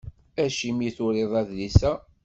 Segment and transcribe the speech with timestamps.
[0.43, 1.91] Acimi i turiḍ adlis-a?